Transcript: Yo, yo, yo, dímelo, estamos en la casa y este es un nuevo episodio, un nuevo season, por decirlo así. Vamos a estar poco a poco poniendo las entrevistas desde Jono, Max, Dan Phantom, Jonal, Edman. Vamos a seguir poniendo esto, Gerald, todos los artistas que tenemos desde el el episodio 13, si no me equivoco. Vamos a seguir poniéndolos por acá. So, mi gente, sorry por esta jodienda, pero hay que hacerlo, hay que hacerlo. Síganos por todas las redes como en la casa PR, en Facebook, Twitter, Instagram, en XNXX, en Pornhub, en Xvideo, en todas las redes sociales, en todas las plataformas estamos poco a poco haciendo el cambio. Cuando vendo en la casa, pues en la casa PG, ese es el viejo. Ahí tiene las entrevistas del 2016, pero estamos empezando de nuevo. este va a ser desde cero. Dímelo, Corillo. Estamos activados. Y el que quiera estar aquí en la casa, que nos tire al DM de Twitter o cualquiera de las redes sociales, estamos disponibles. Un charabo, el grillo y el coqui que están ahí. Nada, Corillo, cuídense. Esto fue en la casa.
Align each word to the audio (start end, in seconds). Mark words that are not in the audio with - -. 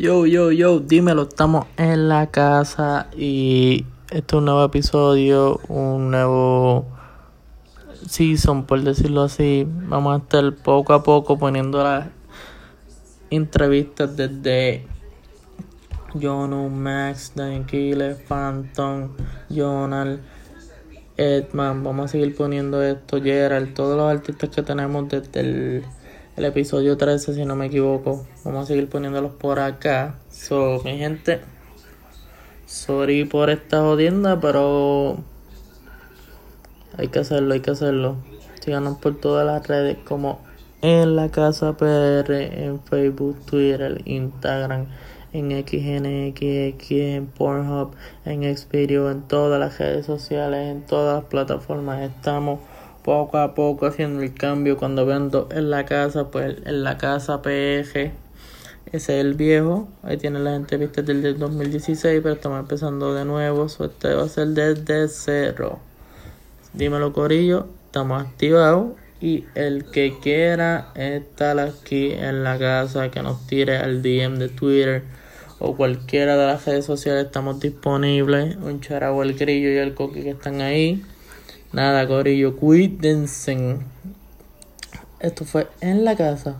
Yo, 0.00 0.26
yo, 0.26 0.52
yo, 0.52 0.78
dímelo, 0.78 1.22
estamos 1.22 1.66
en 1.76 2.08
la 2.08 2.28
casa 2.28 3.08
y 3.16 3.84
este 4.12 4.36
es 4.36 4.38
un 4.38 4.44
nuevo 4.44 4.64
episodio, 4.64 5.60
un 5.66 6.12
nuevo 6.12 6.86
season, 8.06 8.64
por 8.64 8.80
decirlo 8.82 9.22
así. 9.22 9.66
Vamos 9.68 10.14
a 10.14 10.22
estar 10.22 10.54
poco 10.54 10.92
a 10.92 11.02
poco 11.02 11.36
poniendo 11.36 11.82
las 11.82 12.06
entrevistas 13.30 14.16
desde 14.16 14.86
Jono, 16.14 16.68
Max, 16.68 17.32
Dan 17.34 17.66
Phantom, 18.28 19.08
Jonal, 19.50 20.20
Edman. 21.16 21.82
Vamos 21.82 22.04
a 22.04 22.08
seguir 22.08 22.36
poniendo 22.36 22.84
esto, 22.84 23.20
Gerald, 23.20 23.74
todos 23.74 23.96
los 23.96 24.08
artistas 24.08 24.50
que 24.50 24.62
tenemos 24.62 25.08
desde 25.08 25.40
el 25.40 25.84
el 26.38 26.44
episodio 26.44 26.96
13, 26.96 27.34
si 27.34 27.44
no 27.44 27.56
me 27.56 27.66
equivoco. 27.66 28.24
Vamos 28.44 28.62
a 28.62 28.66
seguir 28.66 28.88
poniéndolos 28.88 29.32
por 29.32 29.58
acá. 29.58 30.14
So, 30.30 30.80
mi 30.84 30.96
gente, 30.96 31.40
sorry 32.64 33.24
por 33.24 33.50
esta 33.50 33.80
jodienda, 33.80 34.38
pero 34.40 35.18
hay 36.96 37.08
que 37.08 37.18
hacerlo, 37.18 37.54
hay 37.54 37.60
que 37.60 37.72
hacerlo. 37.72 38.18
Síganos 38.60 38.98
por 38.98 39.16
todas 39.16 39.44
las 39.44 39.66
redes 39.66 39.98
como 40.04 40.38
en 40.80 41.16
la 41.16 41.28
casa 41.28 41.76
PR, 41.76 42.30
en 42.30 42.80
Facebook, 42.84 43.44
Twitter, 43.44 44.00
Instagram, 44.04 44.86
en 45.32 45.50
XNXX, 45.50 46.90
en 46.92 47.26
Pornhub, 47.26 47.96
en 48.24 48.56
Xvideo, 48.56 49.10
en 49.10 49.22
todas 49.22 49.58
las 49.58 49.76
redes 49.78 50.06
sociales, 50.06 50.70
en 50.70 50.82
todas 50.82 51.16
las 51.16 51.24
plataformas 51.24 52.00
estamos 52.02 52.60
poco 53.08 53.38
a 53.38 53.54
poco 53.54 53.86
haciendo 53.86 54.22
el 54.22 54.34
cambio. 54.34 54.76
Cuando 54.76 55.06
vendo 55.06 55.48
en 55.50 55.70
la 55.70 55.86
casa, 55.86 56.30
pues 56.30 56.58
en 56.66 56.84
la 56.84 56.98
casa 56.98 57.40
PG, 57.40 57.94
ese 57.94 58.12
es 58.92 59.08
el 59.08 59.32
viejo. 59.32 59.88
Ahí 60.02 60.18
tiene 60.18 60.40
las 60.40 60.54
entrevistas 60.54 61.06
del 61.06 61.38
2016, 61.38 62.20
pero 62.22 62.34
estamos 62.34 62.60
empezando 62.60 63.14
de 63.14 63.24
nuevo. 63.24 63.64
este 63.64 64.12
va 64.12 64.24
a 64.24 64.28
ser 64.28 64.48
desde 64.48 65.08
cero. 65.08 65.78
Dímelo, 66.74 67.14
Corillo. 67.14 67.68
Estamos 67.86 68.22
activados. 68.22 68.88
Y 69.22 69.46
el 69.54 69.86
que 69.86 70.18
quiera 70.22 70.92
estar 70.94 71.58
aquí 71.60 72.12
en 72.12 72.44
la 72.44 72.58
casa, 72.58 73.10
que 73.10 73.22
nos 73.22 73.46
tire 73.46 73.78
al 73.78 74.02
DM 74.02 74.38
de 74.38 74.50
Twitter 74.50 75.02
o 75.58 75.74
cualquiera 75.76 76.36
de 76.36 76.46
las 76.46 76.66
redes 76.66 76.84
sociales, 76.84 77.24
estamos 77.24 77.58
disponibles. 77.58 78.56
Un 78.56 78.82
charabo, 78.82 79.22
el 79.22 79.32
grillo 79.32 79.70
y 79.70 79.78
el 79.78 79.94
coqui 79.94 80.20
que 80.20 80.30
están 80.30 80.60
ahí. 80.60 81.02
Nada, 81.72 82.08
Corillo, 82.08 82.56
cuídense. 82.56 83.76
Esto 85.20 85.44
fue 85.44 85.68
en 85.80 86.04
la 86.04 86.16
casa. 86.16 86.56